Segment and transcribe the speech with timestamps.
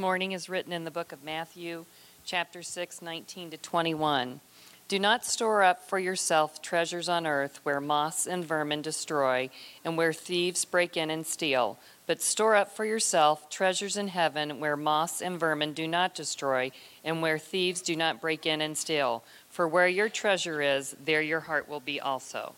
[0.00, 1.84] morning is written in the book of Matthew,
[2.24, 4.40] chapter 6, 19 to 21.
[4.88, 9.50] Do not store up for yourself treasures on earth where moths and vermin destroy
[9.84, 14.58] and where thieves break in and steal, but store up for yourself treasures in heaven
[14.58, 16.72] where moths and vermin do not destroy
[17.04, 19.22] and where thieves do not break in and steal.
[19.50, 22.54] For where your treasure is, there your heart will be also.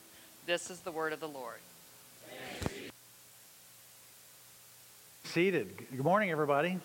[0.46, 1.58] This is the word of the Lord.
[5.24, 5.76] Seated.
[5.90, 6.78] Good morning, everybody.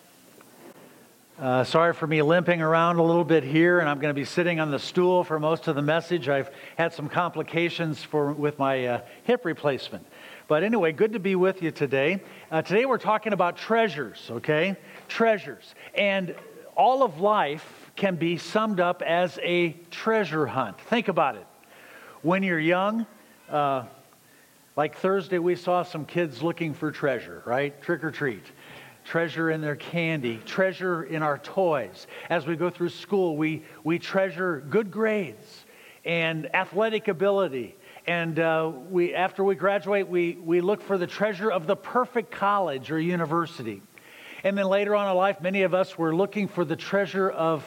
[1.38, 4.24] Uh, sorry for me limping around a little bit here, and I'm going to be
[4.24, 6.28] sitting on the stool for most of the message.
[6.28, 10.04] I've had some complications for, with my uh, hip replacement.
[10.48, 12.20] But anyway, good to be with you today.
[12.50, 14.74] Uh, today we're talking about treasures, okay?
[15.06, 15.76] Treasures.
[15.94, 16.34] And
[16.74, 20.80] all of life can be summed up as a treasure hunt.
[20.80, 21.46] Think about it.
[22.22, 23.06] When you're young,
[23.48, 23.84] uh,
[24.74, 27.80] like Thursday, we saw some kids looking for treasure, right?
[27.80, 28.42] Trick or treat
[29.08, 32.06] treasure in their candy, treasure in our toys.
[32.28, 35.64] As we go through school, we, we treasure good grades
[36.04, 37.74] and athletic ability.
[38.06, 42.30] And uh, we, after we graduate, we, we look for the treasure of the perfect
[42.30, 43.80] college or university.
[44.44, 47.64] And then later on in life, many of us were looking for the treasure of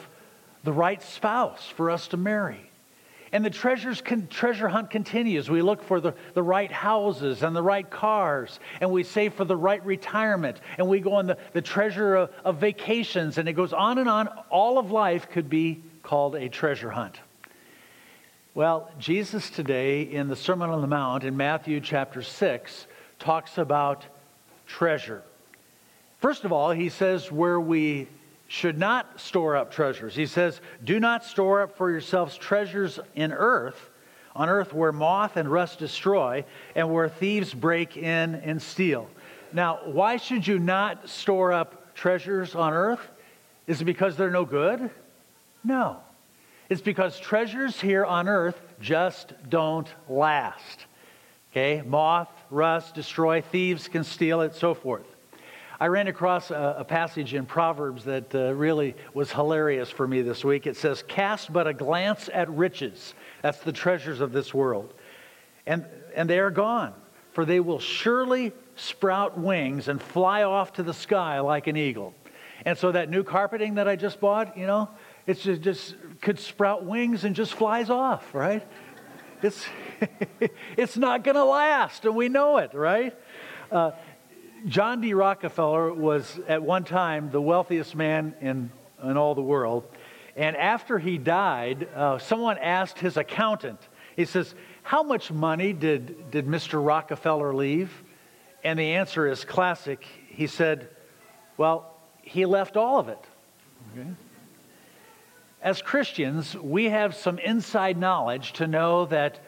[0.62, 2.71] the right spouse for us to marry.
[3.32, 5.48] And the treasures con- treasure hunt continues.
[5.48, 9.46] We look for the, the right houses and the right cars, and we save for
[9.46, 13.54] the right retirement, and we go on the, the treasure of, of vacations, and it
[13.54, 14.28] goes on and on.
[14.50, 17.18] All of life could be called a treasure hunt.
[18.54, 22.86] Well, Jesus today in the Sermon on the Mount in Matthew chapter 6
[23.18, 24.04] talks about
[24.66, 25.22] treasure.
[26.20, 28.08] First of all, he says where we
[28.52, 30.14] should not store up treasures.
[30.14, 33.88] He says, Do not store up for yourselves treasures in earth,
[34.36, 39.08] on earth where moth and rust destroy, and where thieves break in and steal.
[39.54, 43.00] Now, why should you not store up treasures on earth?
[43.66, 44.90] Is it because they're no good?
[45.64, 46.00] No.
[46.68, 50.84] It's because treasures here on earth just don't last.
[51.52, 51.82] Okay?
[51.86, 55.06] Moth, rust, destroy, thieves can steal it, so forth.
[55.82, 60.22] I ran across a, a passage in Proverbs that uh, really was hilarious for me
[60.22, 60.68] this week.
[60.68, 63.14] It says, Cast but a glance at riches.
[63.42, 64.94] That's the treasures of this world.
[65.66, 65.84] And,
[66.14, 66.94] and they are gone,
[67.32, 72.14] for they will surely sprout wings and fly off to the sky like an eagle.
[72.64, 74.88] And so that new carpeting that I just bought, you know,
[75.26, 78.64] it's just, just could sprout wings and just flies off, right?
[79.42, 79.66] It's,
[80.76, 83.18] it's not going to last, and we know it, right?
[83.72, 83.92] Uh,
[84.66, 85.12] John D.
[85.12, 88.70] Rockefeller was at one time the wealthiest man in,
[89.02, 89.84] in all the world.
[90.36, 93.80] And after he died, uh, someone asked his accountant,
[94.16, 96.84] he says, How much money did, did Mr.
[96.84, 97.90] Rockefeller leave?
[98.62, 100.06] And the answer is classic.
[100.28, 100.88] He said,
[101.56, 103.24] Well, he left all of it.
[103.92, 104.08] Okay.
[105.60, 109.40] As Christians, we have some inside knowledge to know that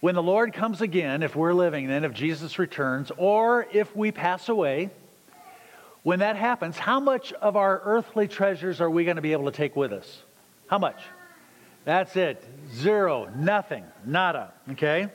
[0.00, 4.10] when the Lord comes again, if we're living then, if Jesus returns, or if we
[4.10, 4.90] pass away,
[6.02, 9.44] when that happens, how much of our earthly treasures are we going to be able
[9.44, 10.22] to take with us?
[10.66, 11.00] How much?
[11.84, 12.42] That's it.
[12.72, 14.52] Zero, nothing, nada.
[14.70, 15.08] Okay?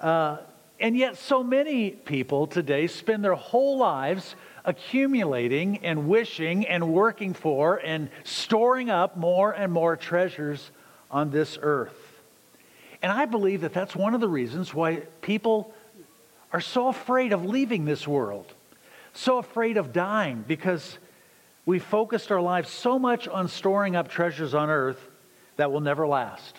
[0.00, 0.38] Uh,
[0.80, 7.34] and yet, so many people today spend their whole lives accumulating and wishing and working
[7.34, 10.70] for and storing up more and more treasures
[11.10, 12.03] on this earth.
[13.04, 15.74] And I believe that that's one of the reasons why people
[16.54, 18.54] are so afraid of leaving this world,
[19.12, 20.96] so afraid of dying, because
[21.66, 25.06] we focused our lives so much on storing up treasures on earth
[25.56, 26.56] that will never last.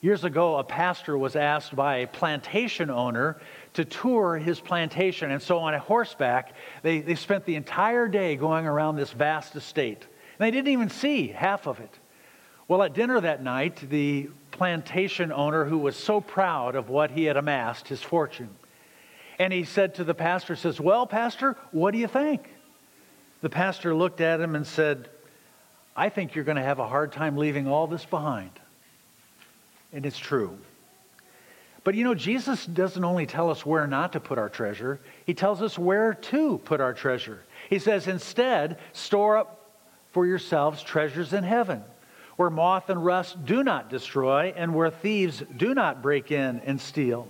[0.00, 3.40] Years ago, a pastor was asked by a plantation owner
[3.74, 5.32] to tour his plantation.
[5.32, 6.52] And so, on a horseback,
[6.84, 10.06] they, they spent the entire day going around this vast estate.
[10.38, 11.98] And they didn't even see half of it.
[12.68, 17.24] Well, at dinner that night, the plantation owner who was so proud of what he
[17.24, 18.50] had amassed, his fortune.
[19.38, 22.46] And he said to the pastor, says, Well, Pastor, what do you think?
[23.40, 25.08] The pastor looked at him and said,
[25.96, 28.50] I think you're going to have a hard time leaving all this behind.
[29.92, 30.58] And it's true.
[31.84, 35.32] But you know, Jesus doesn't only tell us where not to put our treasure, he
[35.32, 37.42] tells us where to put our treasure.
[37.70, 39.70] He says, instead, store up
[40.10, 41.82] for yourselves treasures in heaven
[42.38, 46.80] where moth and rust do not destroy, and where thieves do not break in and
[46.80, 47.26] steal.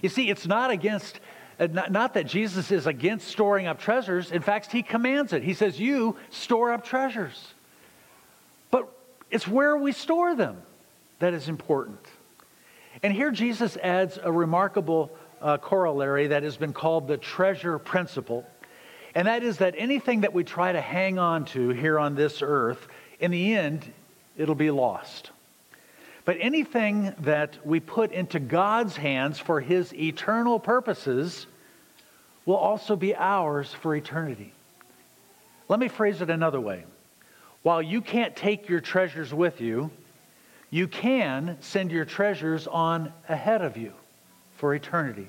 [0.00, 1.18] You see, it's not against,
[1.58, 4.30] uh, not that Jesus is against storing up treasures.
[4.30, 5.42] In fact, he commands it.
[5.42, 7.52] He says, You store up treasures.
[8.70, 8.88] But
[9.28, 10.62] it's where we store them
[11.18, 12.06] that is important.
[13.02, 15.10] And here Jesus adds a remarkable
[15.42, 18.46] uh, corollary that has been called the treasure principle.
[19.16, 22.40] And that is that anything that we try to hang on to here on this
[22.40, 22.86] earth,
[23.18, 23.92] in the end,
[24.36, 25.30] it'll be lost.
[26.24, 31.46] But anything that we put into God's hands for his eternal purposes
[32.46, 34.52] will also be ours for eternity.
[35.68, 36.84] Let me phrase it another way.
[37.62, 39.90] While you can't take your treasures with you,
[40.70, 43.92] you can send your treasures on ahead of you
[44.56, 45.26] for eternity.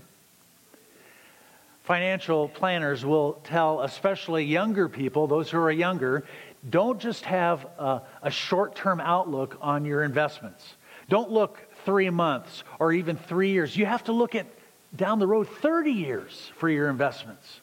[1.84, 6.26] Financial planners will tell, especially younger people, those who are younger,
[6.70, 10.76] don't just have a, a short term outlook on your investments.
[11.10, 13.76] Don't look three months or even three years.
[13.76, 14.48] You have to look at
[14.96, 17.62] down the road 30 years for your investments.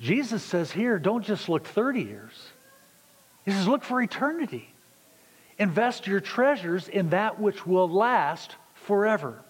[0.00, 2.32] Jesus says here, don't just look 30 years.
[3.44, 4.72] He says, look for eternity.
[5.58, 9.42] Invest your treasures in that which will last forever.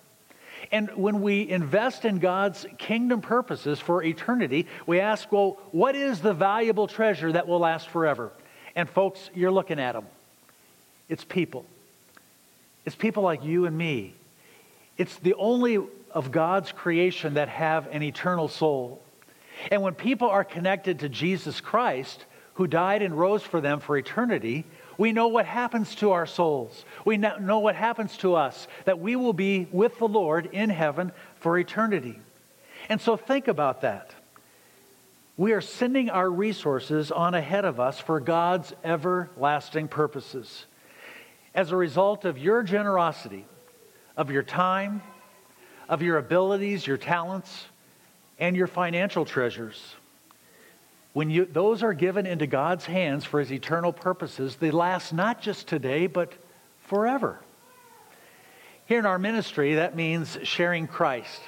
[0.72, 6.20] And when we invest in God's kingdom purposes for eternity, we ask, well, what is
[6.20, 8.32] the valuable treasure that will last forever?
[8.74, 10.06] And folks, you're looking at them.
[11.10, 11.66] It's people.
[12.86, 14.14] It's people like you and me.
[14.96, 15.78] It's the only
[16.10, 19.02] of God's creation that have an eternal soul.
[19.70, 22.24] And when people are connected to Jesus Christ,
[22.54, 24.64] who died and rose for them for eternity,
[25.02, 26.84] we know what happens to our souls.
[27.04, 31.10] We know what happens to us, that we will be with the Lord in heaven
[31.40, 32.20] for eternity.
[32.88, 34.14] And so think about that.
[35.36, 40.66] We are sending our resources on ahead of us for God's everlasting purposes.
[41.52, 43.44] As a result of your generosity,
[44.16, 45.02] of your time,
[45.88, 47.64] of your abilities, your talents,
[48.38, 49.96] and your financial treasures.
[51.12, 55.42] When you, those are given into God's hands for his eternal purposes, they last not
[55.42, 56.32] just today, but
[56.84, 57.38] forever.
[58.86, 61.40] Here in our ministry, that means sharing Christ.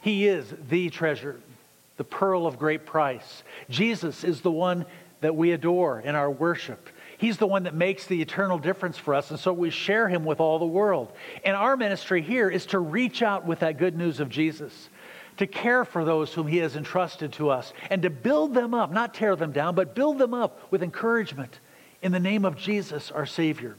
[0.00, 1.40] He is the treasure,
[1.96, 3.42] the pearl of great price.
[3.68, 4.86] Jesus is the one
[5.20, 6.88] that we adore in our worship.
[7.18, 10.24] He's the one that makes the eternal difference for us, and so we share him
[10.24, 11.12] with all the world.
[11.44, 14.88] And our ministry here is to reach out with that good news of Jesus,
[15.38, 18.90] to care for those whom he has entrusted to us, and to build them up,
[18.92, 21.60] not tear them down, but build them up with encouragement
[22.02, 23.76] in the name of Jesus, our Savior.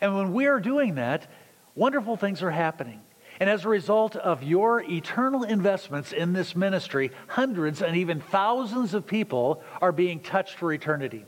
[0.00, 1.30] And when we are doing that,
[1.74, 3.00] wonderful things are happening.
[3.40, 8.94] And as a result of your eternal investments in this ministry, hundreds and even thousands
[8.94, 11.24] of people are being touched for eternity.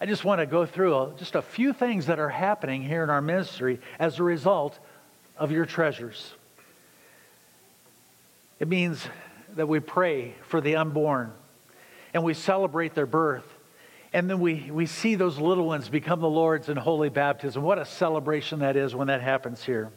[0.00, 3.10] I just want to go through just a few things that are happening here in
[3.10, 4.78] our ministry as a result
[5.38, 6.34] of your treasures.
[8.58, 9.06] It means
[9.54, 11.32] that we pray for the unborn
[12.14, 13.44] and we celebrate their birth.
[14.12, 17.62] And then we, we see those little ones become the Lord's in holy baptism.
[17.62, 19.90] What a celebration that is when that happens here.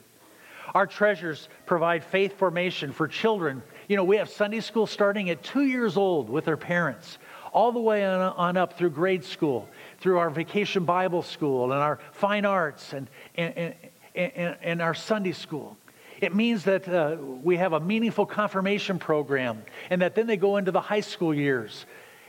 [0.73, 3.63] Our treasures provide faith formation for children.
[3.87, 7.17] You know, we have Sunday school starting at two years old with their parents,
[7.53, 9.67] all the way on, on up through grade school
[9.99, 13.73] through our vacation Bible school and our fine arts and, and,
[14.13, 15.77] and, and our Sunday school.
[16.21, 20.57] It means that uh, we have a meaningful confirmation program and that then they go
[20.57, 21.85] into the high school years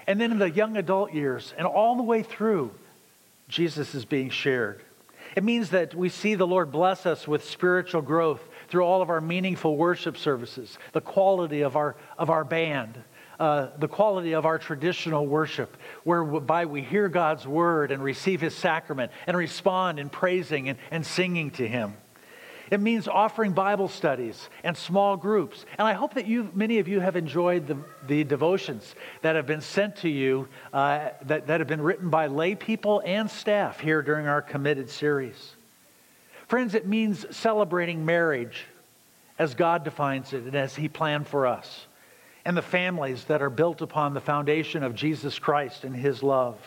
[0.06, 2.72] and then in the young adult years and all the way through,
[3.48, 4.82] Jesus is being shared.
[5.36, 9.10] It means that we see the Lord bless us with spiritual growth through all of
[9.10, 13.00] our meaningful worship services, the quality of our, of our band,
[13.38, 18.56] uh, the quality of our traditional worship, whereby we hear God's word and receive his
[18.56, 21.94] sacrament and respond in praising and, and singing to him.
[22.70, 25.64] It means offering Bible studies and small groups.
[25.76, 29.46] And I hope that you, many of you have enjoyed the, the devotions that have
[29.46, 33.80] been sent to you, uh, that, that have been written by lay people and staff
[33.80, 35.56] here during our committed series.
[36.46, 38.66] Friends, it means celebrating marriage
[39.38, 41.86] as God defines it and as He planned for us
[42.44, 46.58] and the families that are built upon the foundation of Jesus Christ and his love.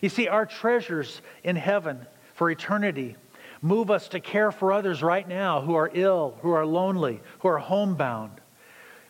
[0.00, 3.16] You see, our treasures in heaven for eternity
[3.62, 7.48] move us to care for others right now who are ill, who are lonely, who
[7.48, 8.40] are homebound.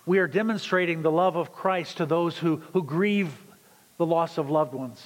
[0.04, 3.32] We are demonstrating the love of Christ to those who, who grieve
[3.96, 5.02] the loss of loved ones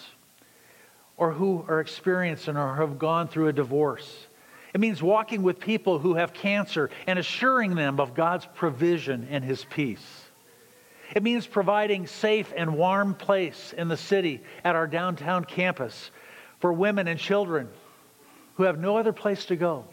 [1.16, 4.26] or who are experiencing or have gone through a divorce.
[4.74, 9.44] It means walking with people who have cancer and assuring them of God's provision and
[9.44, 10.24] his peace.
[11.14, 16.10] It means providing safe and warm place in the city at our downtown campus
[16.58, 17.68] for women and children
[18.56, 19.84] who have no other place to go.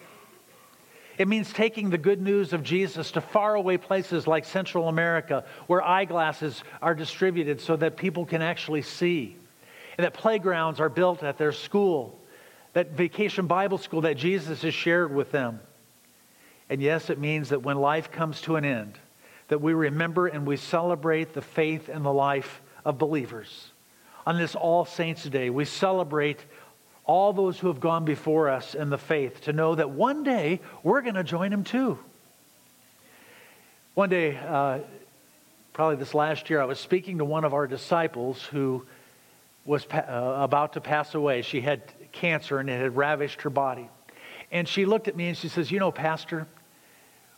[1.17, 5.83] It means taking the good news of Jesus to faraway places like Central America where
[5.83, 9.35] eyeglasses are distributed so that people can actually see,
[9.97, 12.19] and that playgrounds are built at their school,
[12.73, 15.59] that vacation Bible school that Jesus has shared with them.
[16.69, 18.97] And yes, it means that when life comes to an end,
[19.49, 23.71] that we remember and we celebrate the faith and the life of believers.
[24.25, 26.45] On this All Saints' Day, we celebrate
[27.05, 30.61] all those who have gone before us in the faith to know that one day
[30.83, 31.99] we're going to join them too.
[33.93, 34.79] One day, uh,
[35.73, 38.85] probably this last year, I was speaking to one of our disciples who
[39.65, 41.41] was pa- uh, about to pass away.
[41.41, 41.81] She had
[42.11, 43.89] cancer and it had ravished her body.
[44.51, 46.47] And she looked at me and she says, You know, Pastor,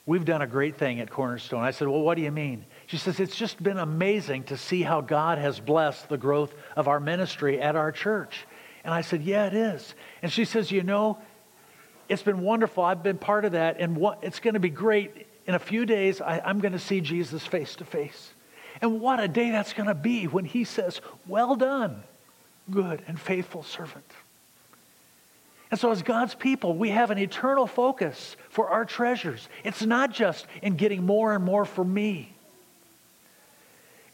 [0.06, 1.64] we've done a great thing at Cornerstone.
[1.64, 2.66] I said, Well, what do you mean?
[2.88, 6.88] She says, It's just been amazing to see how God has blessed the growth of
[6.88, 8.46] our ministry at our church.
[8.86, 9.96] And I said, Yeah, it is.
[10.22, 11.18] And she says, You know,
[12.08, 12.84] it's been wonderful.
[12.84, 13.78] I've been part of that.
[13.80, 15.28] And what, it's going to be great.
[15.48, 18.32] In a few days, I, I'm going to see Jesus face to face.
[18.82, 22.04] And what a day that's going to be when he says, Well done,
[22.70, 24.06] good and faithful servant.
[25.72, 29.50] And so, as God's people, we have an eternal focus for our treasures.
[29.64, 32.35] It's not just in getting more and more for me.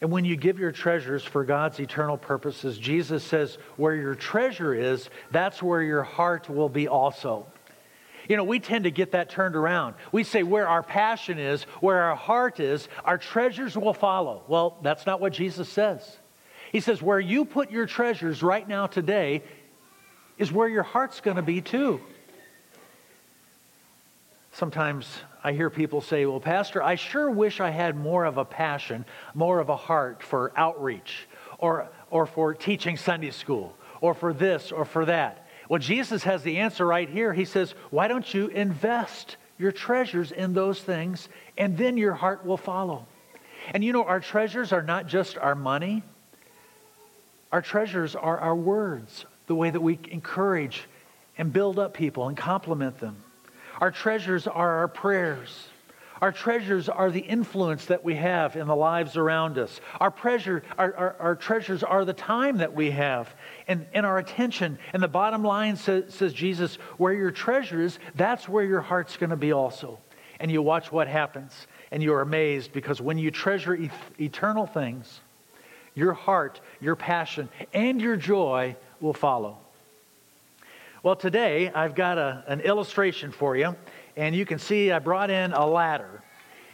[0.02, 4.74] And when you give your treasures for God's eternal purposes, Jesus says, where your treasure
[4.74, 7.46] is, that's where your heart will be also.
[8.28, 9.94] You know, we tend to get that turned around.
[10.10, 14.42] We say where our passion is, where our heart is, our treasures will follow.
[14.48, 16.18] Well, that's not what Jesus says.
[16.72, 19.44] He says, where you put your treasures right now today
[20.36, 22.00] is where your heart's going to be too.
[24.50, 25.06] Sometimes
[25.44, 29.04] I hear people say, Well, Pastor, I sure wish I had more of a passion,
[29.34, 34.70] more of a heart for outreach or, or for teaching Sunday school or for this
[34.70, 35.46] or for that.
[35.68, 37.32] Well, Jesus has the answer right here.
[37.32, 42.44] He says, Why don't you invest your treasures in those things and then your heart
[42.44, 43.06] will follow?
[43.72, 46.02] And you know, our treasures are not just our money,
[47.50, 50.84] our treasures are our words, the way that we encourage
[51.38, 53.16] and build up people and compliment them.
[53.82, 55.66] Our treasures are our prayers.
[56.20, 59.80] Our treasures are the influence that we have in the lives around us.
[59.98, 63.34] Our, treasure, our, our, our treasures are the time that we have
[63.66, 64.78] and, and our attention.
[64.92, 69.16] And the bottom line says, says Jesus, where your treasure is, that's where your heart's
[69.16, 69.98] going to be also.
[70.38, 75.22] And you watch what happens, and you're amazed because when you treasure e- eternal things,
[75.96, 79.58] your heart, your passion, and your joy will follow.
[81.04, 83.74] Well, today I've got a, an illustration for you,
[84.16, 86.22] and you can see I brought in a ladder.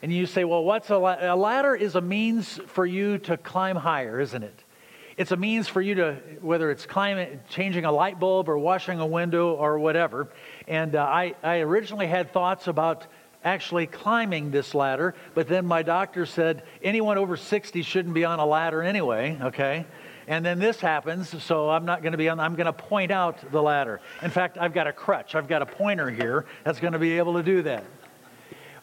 [0.02, 1.28] And you say, well, what's a ladder?
[1.28, 4.64] A ladder is a means for you to climb higher, isn't it?
[5.16, 9.00] It's a means for you to, whether it's climbing, changing a light bulb or washing
[9.00, 10.28] a window or whatever.
[10.66, 13.06] And uh, I, I originally had thoughts about
[13.42, 18.40] actually climbing this ladder, but then my doctor said anyone over 60 shouldn't be on
[18.40, 19.86] a ladder anyway, okay?
[20.28, 23.10] And then this happens, so I'm not going to be on, I'm going to point
[23.10, 23.98] out the ladder.
[24.22, 27.16] In fact, I've got a crutch, I've got a pointer here that's going to be
[27.16, 27.82] able to do that.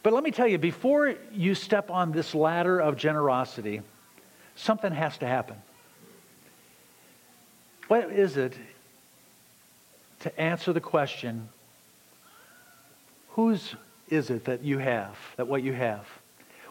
[0.02, 3.84] But let me tell you, before you step on this ladder of generosity,
[4.56, 5.56] something has to happen.
[7.90, 8.58] What is it
[10.22, 11.48] to answer the question,
[13.30, 13.76] whose
[14.10, 16.08] is it that you have, that what you have?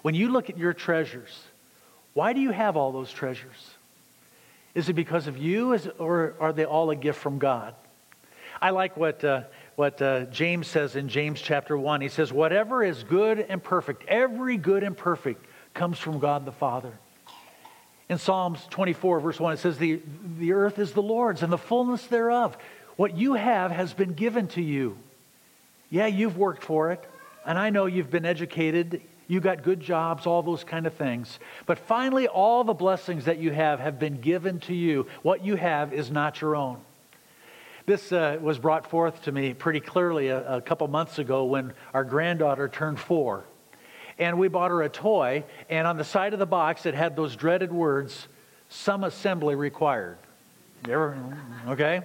[0.03, 1.45] When you look at your treasures,
[2.13, 3.74] why do you have all those treasures?
[4.75, 7.75] Is it because of you, or are they all a gift from God?
[8.61, 9.43] I like what, uh,
[9.77, 12.01] what uh, James says in James chapter 1.
[12.01, 16.53] He says, Whatever is good and perfect, every good and perfect comes from God the
[16.53, 16.93] Father.
[18.09, 20.01] In Psalms 24, verse 1, it says, the,
[20.39, 22.57] the earth is the Lord's and the fullness thereof.
[22.97, 24.99] What you have has been given to you.
[25.91, 27.03] Yeah, you've worked for it,
[27.47, 31.39] and I know you've been educated you got good jobs, all those kind of things.
[31.67, 35.07] But finally, all the blessings that you have have been given to you.
[35.23, 36.81] What you have is not your own.
[37.87, 41.75] This uh, was brought forth to me pretty clearly a, a couple months ago when
[41.93, 43.45] our granddaughter turned four.
[44.19, 47.17] And we bought her a toy, and on the side of the box, it had
[47.17, 48.29] those dreaded words
[48.69, 50.19] some assembly required.
[51.69, 52.03] Okay?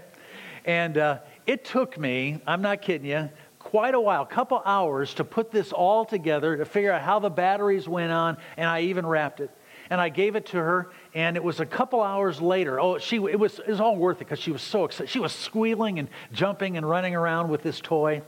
[0.65, 5.13] And uh, it took me, I'm not kidding you, quite a while, a couple hours
[5.15, 8.81] to put this all together, to figure out how the batteries went on, and I
[8.81, 9.51] even wrapped it.
[9.91, 12.79] And I gave it to her, and it was a couple hours later.
[12.79, 15.09] Oh, she it was it was all worth it because she was so excited.
[15.09, 18.21] She was squealing and jumping and running around with this toy.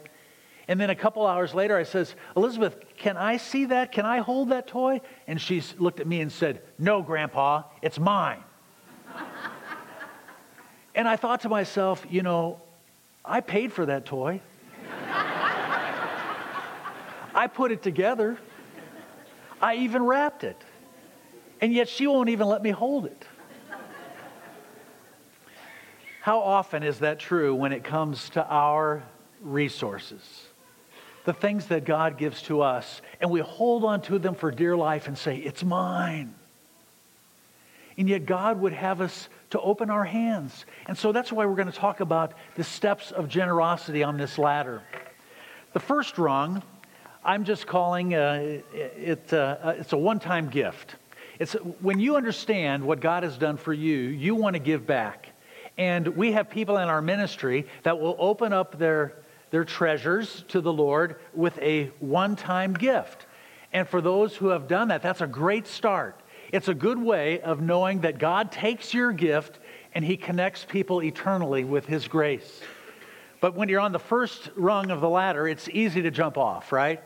[0.68, 3.92] And then a couple hours later, I says, Elizabeth, can I see that?
[3.92, 5.02] Can I hold that toy?
[5.28, 8.44] And she looked at me and said, No, Grandpa, it's mine.
[10.96, 12.62] and I thought to myself, you know,
[13.24, 14.42] I paid for that toy.
[17.34, 18.38] I put it together.
[19.62, 20.62] I even wrapped it.
[21.62, 23.26] And yet she won't even let me hold it.
[26.22, 29.04] How often is that true when it comes to our
[29.42, 30.46] resources?
[31.26, 34.76] The things that God gives to us, and we hold on to them for dear
[34.76, 36.34] life and say, It's mine.
[37.98, 40.66] And yet, God would have us to open our hands.
[40.88, 44.38] And so that's why we're going to talk about the steps of generosity on this
[44.38, 44.82] ladder.
[45.74, 46.64] The first rung,
[47.24, 50.96] I'm just calling uh, it, uh, it's a one time gift.
[51.38, 55.30] It's when you understand what God has done for you, you want to give back.
[55.78, 59.18] And we have people in our ministry that will open up their,
[59.52, 63.28] their treasures to the Lord with a one time gift.
[63.72, 66.20] And for those who have done that, that's a great start.
[66.52, 69.60] It's a good way of knowing that God takes your gift
[69.94, 72.62] and he connects people eternally with his grace.
[73.40, 76.72] But when you're on the first rung of the ladder, it's easy to jump off,
[76.72, 77.02] right?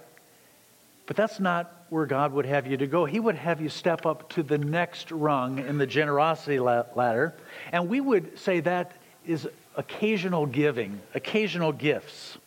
[1.07, 3.05] But that's not where God would have you to go.
[3.05, 7.35] He would have you step up to the next rung in the generosity ladder.
[7.71, 8.91] And we would say that
[9.25, 12.38] is occasional giving, occasional gifts.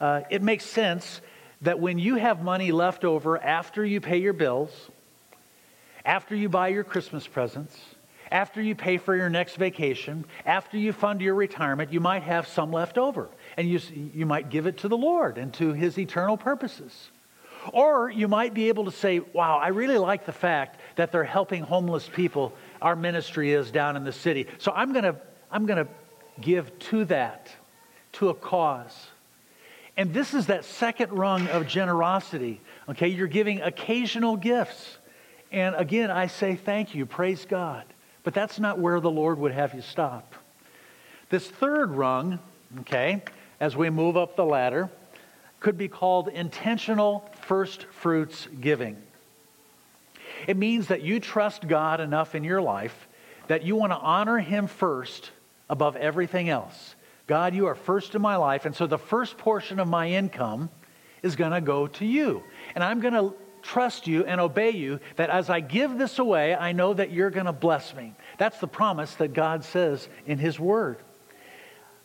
[0.00, 1.20] Uh, it makes sense
[1.62, 4.70] that when you have money left over after you pay your bills,
[6.04, 7.78] after you buy your Christmas presents,
[8.30, 12.48] after you pay for your next vacation, after you fund your retirement, you might have
[12.48, 13.28] some left over.
[13.56, 13.80] And you,
[14.14, 17.10] you might give it to the Lord and to His eternal purposes.
[17.72, 21.24] Or you might be able to say, wow, I really like the fact that they're
[21.24, 22.52] helping homeless people.
[22.80, 24.46] Our ministry is down in the city.
[24.58, 25.16] So I'm going to
[25.50, 25.92] I'm going to
[26.40, 27.50] give to that,
[28.12, 29.08] to a cause.
[29.96, 32.60] And this is that second rung of generosity.
[32.88, 34.96] Okay, you're giving occasional gifts.
[35.52, 37.84] And again, I say thank you, praise God.
[38.24, 40.34] But that's not where the Lord would have you stop.
[41.28, 42.38] This third rung,
[42.80, 43.22] okay,
[43.60, 44.90] as we move up the ladder,
[45.62, 49.00] could be called intentional first fruits giving.
[50.48, 53.08] It means that you trust God enough in your life
[53.46, 55.30] that you want to honor Him first
[55.70, 56.94] above everything else.
[57.26, 60.68] God, you are first in my life, and so the first portion of my income
[61.22, 62.42] is going to go to you.
[62.74, 66.54] And I'm going to trust you and obey you that as I give this away,
[66.54, 68.14] I know that you're going to bless me.
[68.38, 70.98] That's the promise that God says in His Word.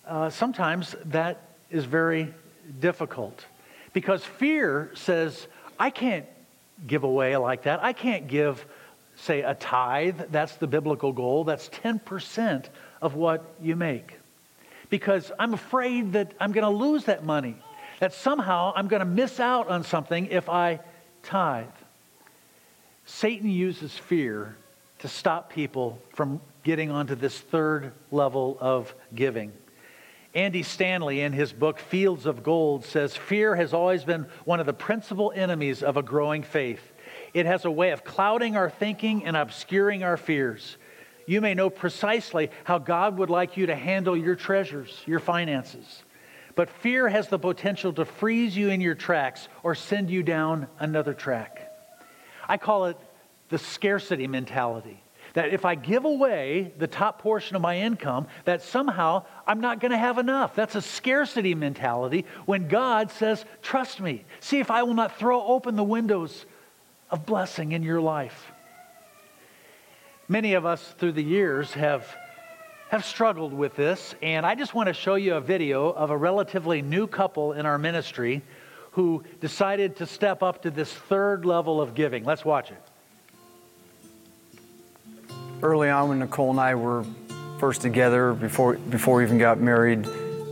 [0.06, 1.42] Uh, sometimes that
[1.72, 2.34] is very
[2.80, 3.46] difficult
[3.94, 5.48] because fear says,
[5.80, 6.26] I can't
[6.86, 7.84] give away like that.
[7.84, 8.66] I can't give,
[9.16, 10.22] say, a tithe.
[10.32, 11.44] That's the biblical goal.
[11.44, 12.66] That's 10%
[13.02, 14.20] of what you make.
[14.90, 17.56] Because I'm afraid that I'm going to lose that money,
[18.00, 20.80] that somehow I'm going to miss out on something if I
[21.24, 21.66] tithe.
[23.06, 24.56] Satan uses fear
[25.00, 29.52] to stop people from getting onto this third level of giving.
[30.38, 34.68] Andy Stanley, in his book Fields of Gold, says fear has always been one of
[34.68, 36.94] the principal enemies of a growing faith.
[37.34, 40.78] It has a way of clouding our thinking and obscuring our fears.
[41.26, 46.04] You may know precisely how God would like you to handle your treasures, your finances.
[46.54, 50.68] But fear has the potential to freeze you in your tracks or send you down
[50.78, 51.74] another track.
[52.48, 52.98] I call it
[53.50, 55.02] the scarcity mentality.
[55.38, 59.80] That if I give away the top portion of my income, that somehow I'm not
[59.80, 60.56] going to have enough.
[60.56, 64.26] That's a scarcity mentality when God says, Trust me.
[64.40, 66.44] See if I will not throw open the windows
[67.12, 68.52] of blessing in your life.
[70.28, 72.08] Many of us through the years have
[72.90, 76.18] have struggled with this, and I just want to show you a video of a
[76.18, 78.42] relatively new couple in our ministry
[78.94, 82.24] who decided to step up to this third level of giving.
[82.24, 82.87] Let's watch it.
[85.64, 87.04] Early on, when Nicole and I were
[87.58, 90.06] first together, before, before we even got married,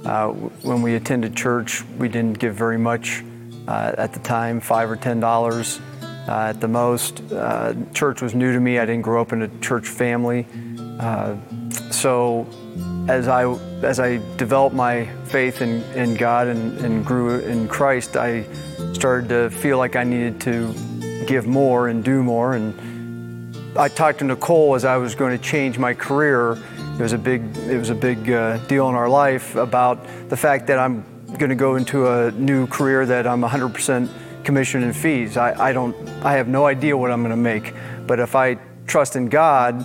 [0.04, 3.24] uh, when we attended church, we didn't give very much
[3.68, 5.80] uh, at the time, five or ten dollars
[6.28, 7.22] uh, at the most.
[7.32, 8.80] Uh, church was new to me.
[8.80, 10.48] I didn't grow up in a church family.
[11.00, 11.36] Uh,
[11.92, 12.48] so
[13.08, 13.46] as I
[13.84, 18.46] as I developed my faith in, in God and, and grew in Christ, I
[18.94, 20.74] started to feel like I needed to
[21.28, 22.56] give more and do more.
[22.56, 22.74] And
[23.78, 26.58] I talked to Nicole as I was going to change my career.
[26.98, 30.38] It was a big it was a big uh, deal in our life about the
[30.38, 31.04] fact that I'm
[31.38, 34.10] going to go into a new career that I'm 100%
[34.46, 35.36] commission and fees.
[35.36, 37.74] I, I don't I have no idea what I'm going to make,
[38.08, 38.56] but if I
[38.88, 39.84] trust in God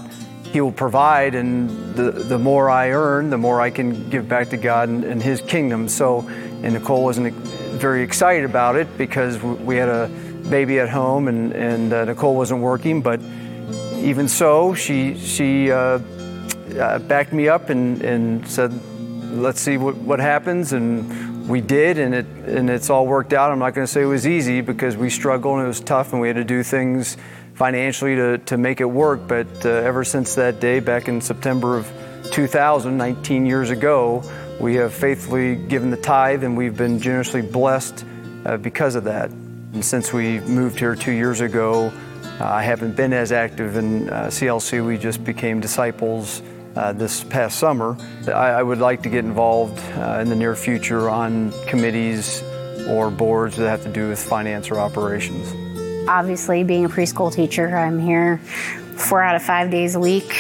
[0.53, 4.49] he will provide, and the, the more I earn, the more I can give back
[4.51, 5.87] to God and, and His kingdom.
[5.87, 6.29] So,
[6.63, 10.09] and Nicole wasn't very excited about it because we had a
[10.51, 13.01] baby at home and, and uh, Nicole wasn't working.
[13.01, 13.21] But
[14.01, 15.99] even so, she, she uh,
[16.79, 18.73] uh, backed me up and, and said,
[19.33, 20.73] let's see what, what happens.
[20.73, 23.51] And we did, and, it, and it's all worked out.
[23.51, 26.13] I'm not going to say it was easy because we struggled and it was tough
[26.13, 27.17] and we had to do things
[27.55, 29.29] financially to, to make it work.
[29.29, 31.91] But uh, ever since that day, back in September of
[32.33, 34.23] 2000, 19 years ago,
[34.61, 38.05] we have faithfully given the tithe and we've been generously blessed
[38.45, 39.31] uh, because of that.
[39.73, 41.93] And since we moved here two years ago,
[42.41, 44.85] I haven't been as active in uh, CLC.
[44.85, 46.43] We just became disciples
[46.77, 47.97] uh, this past summer.
[48.29, 52.43] I, I, would like to get involved uh, in the near future on committees
[52.89, 55.53] or boards that have to do with finance or operations.
[56.09, 58.39] Obviously, being a preschool teacher, I'm here
[58.97, 60.33] four out of five days a week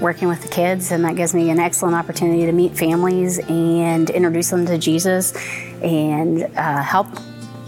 [0.00, 4.10] working with the kids, and that gives me an excellent opportunity to meet families and
[4.10, 5.34] introduce them to Jesus
[5.82, 7.06] and uh, help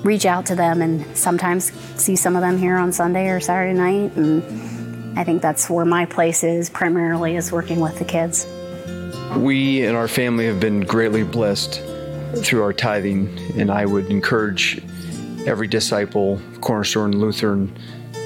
[0.03, 3.77] reach out to them and sometimes see some of them here on Sunday or Saturday
[3.77, 4.17] night.
[4.17, 8.47] And I think that's where my place is primarily is working with the kids.
[9.37, 11.83] We and our family have been greatly blessed
[12.37, 14.81] through our tithing, and I would encourage
[15.47, 17.77] every disciple, Cornerstone Lutheran,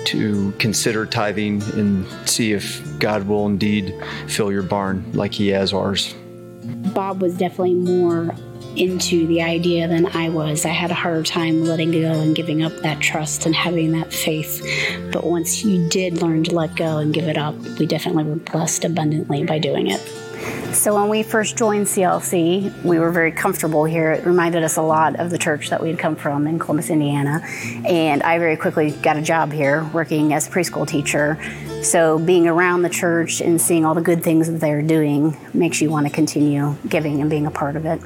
[0.07, 3.95] to consider tithing and see if God will indeed
[4.27, 6.15] fill your barn like He has ours.
[6.95, 8.35] Bob was definitely more
[8.81, 10.64] into the idea than I was.
[10.64, 14.11] I had a harder time letting go and giving up that trust and having that
[14.11, 14.66] faith.
[15.12, 18.37] But once you did learn to let go and give it up, we definitely were
[18.37, 20.01] blessed abundantly by doing it.
[20.73, 24.12] So when we first joined CLC, we were very comfortable here.
[24.12, 26.88] It reminded us a lot of the church that we had come from in Columbus,
[26.88, 27.43] Indiana.
[27.85, 31.38] And I very quickly got a job here working as a preschool teacher.
[31.83, 35.83] So being around the church and seeing all the good things that they're doing makes
[35.83, 38.01] you want to continue giving and being a part of it.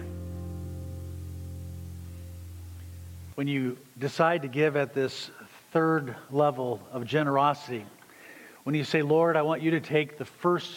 [3.34, 5.28] When you decide to give at this
[5.72, 7.84] third level of generosity,
[8.62, 10.70] when you say, Lord, I want you to take the first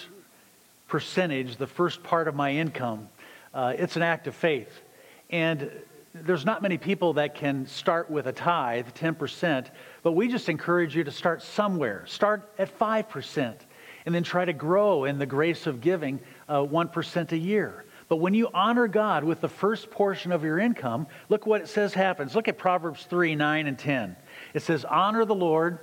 [0.88, 3.10] percentage, the first part of my income,
[3.54, 4.72] uh, it's an act of faith.
[5.30, 5.70] And
[6.16, 9.68] there's not many people that can start with a tithe, 10%,
[10.02, 12.06] but we just encourage you to start somewhere.
[12.08, 13.54] Start at 5%
[14.08, 17.86] and then try to grow in the grace of giving uh, 1% a year.
[18.10, 21.68] But when you honor God with the first portion of your income, look what it
[21.68, 22.36] says happens.
[22.36, 24.16] Look at Proverbs 3 9 and 10.
[24.54, 25.80] It says, Honor the Lord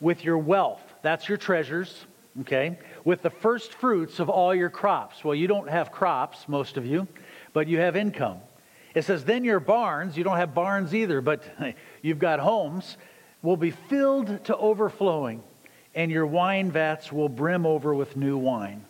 [0.00, 0.82] with your wealth.
[1.02, 2.06] That's your treasures,
[2.40, 2.78] okay?
[3.04, 5.24] with the first fruits of all your crops.
[5.24, 7.06] Well, you don't have crops, most of you,
[7.52, 8.38] but you have income.
[8.94, 11.42] It says, then your barns, you don't have barns either, but
[12.02, 12.96] you've got homes,
[13.42, 15.42] will be filled to overflowing,
[15.94, 18.84] and your wine vats will brim over with new wine.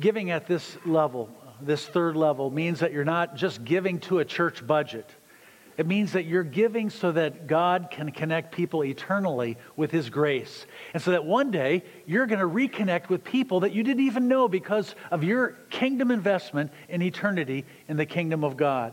[0.00, 1.28] Giving at this level,
[1.60, 5.08] this third level, means that you're not just giving to a church budget.
[5.78, 10.66] It means that you're giving so that God can connect people eternally with His grace.
[10.92, 14.26] And so that one day you're going to reconnect with people that you didn't even
[14.26, 18.92] know because of your kingdom investment in eternity in the kingdom of God.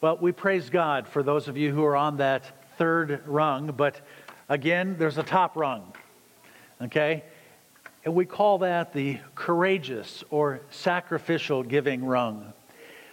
[0.00, 2.44] Well, we praise God for those of you who are on that
[2.76, 4.00] third rung, but
[4.48, 5.92] again, there's a top rung.
[6.82, 7.22] Okay?
[8.04, 12.52] And we call that the courageous or sacrificial giving rung.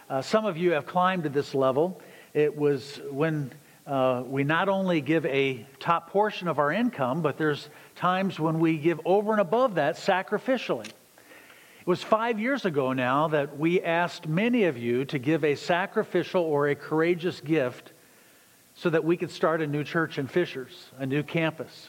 [0.08, 2.00] Uh, some of you have climbed to this level
[2.34, 3.50] it was when
[3.86, 8.60] uh, we not only give a top portion of our income, but there's times when
[8.60, 10.86] we give over and above that sacrificially.
[10.86, 15.54] It was five years ago now that we asked many of you to give a
[15.54, 17.92] sacrificial or a courageous gift
[18.74, 21.88] so that we could start a new church in Fishers, a new campus.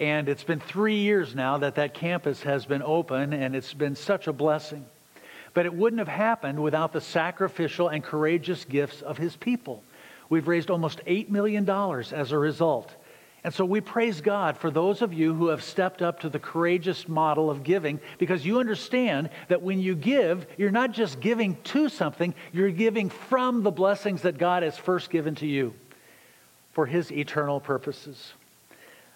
[0.00, 3.94] And it's been three years now that that campus has been open, and it's been
[3.94, 4.84] such a blessing.
[5.52, 9.82] But it wouldn't have happened without the sacrificial and courageous gifts of his people.
[10.28, 12.92] We've raised almost $8 million as a result.
[13.44, 16.38] And so we praise God for those of you who have stepped up to the
[16.38, 21.56] courageous model of giving because you understand that when you give, you're not just giving
[21.64, 25.74] to something, you're giving from the blessings that God has first given to you
[26.72, 28.32] for his eternal purposes.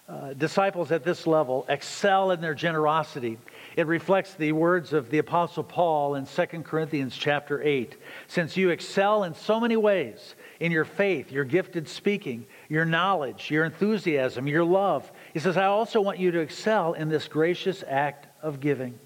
[0.09, 3.37] Uh, disciples at this level excel in their generosity.
[3.75, 7.95] It reflects the words of the apostle Paul in 2 Corinthians chapter 8.
[8.25, 13.51] Since you excel in so many ways in your faith, your gifted speaking, your knowledge,
[13.51, 17.83] your enthusiasm, your love, he says, I also want you to excel in this gracious
[17.87, 18.97] act of giving.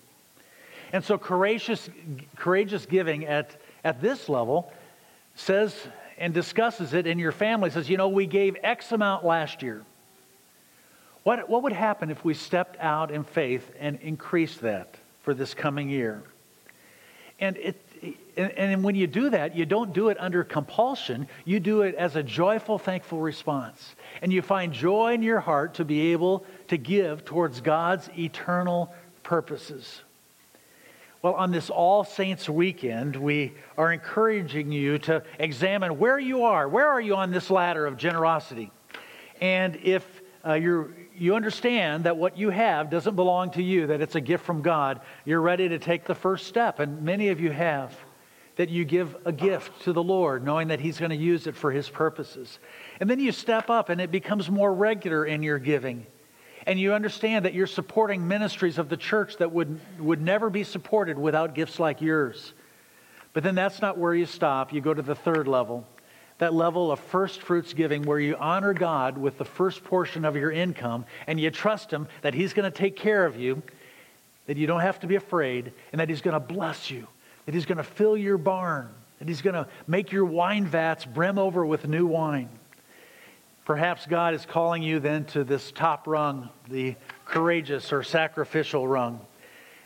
[0.93, 1.89] And so courageous,
[2.37, 4.71] courageous giving at, at this level
[5.35, 5.75] says
[6.17, 9.83] and discusses it in your family, says, you know, we gave X amount last year.
[11.23, 15.53] What, what would happen if we stepped out in faith and increased that for this
[15.53, 16.21] coming year?
[17.39, 17.81] And, it,
[18.35, 21.27] and, and when you do that, you don't do it under compulsion.
[21.45, 23.95] You do it as a joyful, thankful response.
[24.21, 28.93] And you find joy in your heart to be able to give towards God's eternal
[29.23, 30.01] purposes.
[31.21, 36.67] Well, on this All Saints weekend, we are encouraging you to examine where you are.
[36.67, 38.71] Where are you on this ladder of generosity?
[39.39, 40.05] And if
[40.45, 44.21] uh, you're you understand that what you have doesn't belong to you, that it's a
[44.21, 47.95] gift from God, you're ready to take the first step, and many of you have.
[48.55, 51.55] that you give a gift to the Lord, knowing that He's going to use it
[51.55, 52.59] for His purposes.
[52.99, 56.05] And then you step up and it becomes more regular in your giving.
[56.65, 60.63] And you understand that you're supporting ministries of the church that would, would never be
[60.63, 62.53] supported without gifts like yours.
[63.33, 64.71] But then that's not where you stop.
[64.71, 65.85] You go to the third level,
[66.43, 70.35] that level of first fruits giving, where you honor God with the first portion of
[70.35, 73.63] your income and you trust Him that He's going to take care of you,
[74.45, 77.07] that you don't have to be afraid, and that He's going to bless you
[77.45, 81.05] that He's going to fill your barn, that He's going to make your wine vats
[81.05, 82.49] brim over with new wine.
[83.65, 89.21] Perhaps God is calling you then to this top rung, the courageous or sacrificial rung.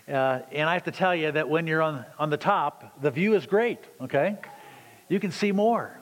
[0.08, 3.12] Uh, and I have to tell you that when you're on, on the top, the
[3.12, 4.38] view is great, okay?
[5.10, 6.00] You can see more.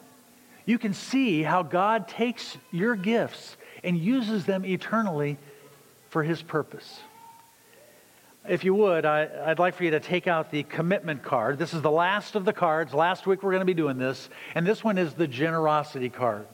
[0.65, 5.37] You can see how God takes your gifts and uses them eternally
[6.09, 6.99] for His purpose.
[8.47, 11.57] If you would, I, would like for you to take out the commitment card.
[11.57, 12.93] This is the last of the cards.
[12.93, 14.29] Last week we're going to be doing this.
[14.53, 16.45] And this one is the generosity card.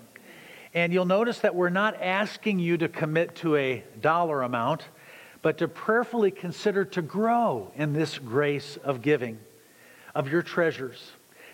[0.74, 4.86] And you'll notice that we're not asking you to commit to a dollar amount,
[5.42, 9.38] but to prayerfully consider to grow in this grace of giving
[10.16, 11.12] of your treasures.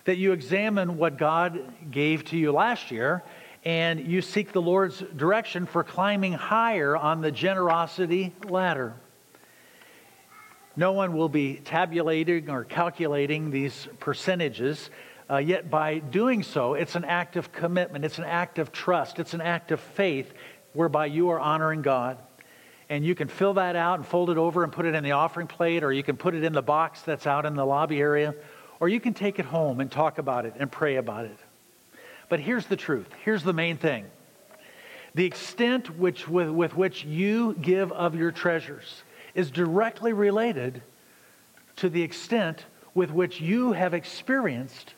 [0.08, 3.26] That you examine what God gave to you last year
[3.66, 8.94] and you seek the Lord's direction for climbing higher on the generosity ladder.
[10.78, 14.90] No one will be tabulating or calculating these percentages.
[15.30, 19.20] Uh, yet, by doing so, it's an act of commitment, it's an act of trust,
[19.20, 20.34] it's an act of faith
[20.72, 22.18] whereby you are honoring God.
[22.88, 25.12] And you can fill that out and fold it over and put it in the
[25.12, 28.00] offering plate, or you can put it in the box that's out in the lobby
[28.00, 28.34] area,
[28.80, 31.38] or you can take it home and talk about it and pray about it.
[32.30, 34.06] But here's the truth here's the main thing
[35.16, 39.02] the extent which, with, with which you give of your treasures
[39.34, 40.82] is directly related
[41.78, 44.94] to the extent with which you have experienced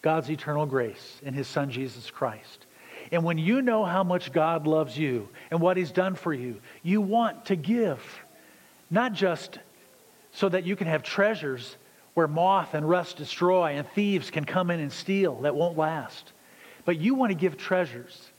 [0.00, 2.66] God's eternal grace in His Son Jesus Christ.
[3.12, 6.60] And when you know how much God loves you and what He's done for you,
[6.82, 8.02] you want to give,
[8.90, 9.58] not just
[10.32, 11.76] so that you can have treasures
[12.14, 16.32] where moth and rust destroy and thieves can come in and steal that won't last,
[16.84, 18.30] but you want to give treasures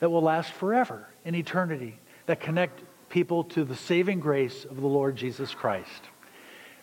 [0.00, 4.86] that will last forever in eternity, that connect people to the saving grace of the
[4.86, 6.02] Lord Jesus Christ.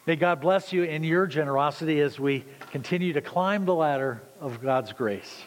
[0.08, 4.62] May God bless you in your generosity as we continue to climb the ladder of
[4.62, 5.44] God's grace.